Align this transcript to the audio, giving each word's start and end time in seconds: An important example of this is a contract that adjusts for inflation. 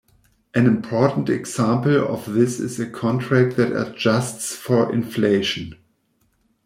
An 0.55 0.65
important 0.65 1.29
example 1.29 2.07
of 2.07 2.33
this 2.33 2.59
is 2.59 2.79
a 2.79 2.89
contract 2.89 3.55
that 3.57 3.71
adjusts 3.79 4.55
for 4.55 4.91
inflation. 4.91 5.75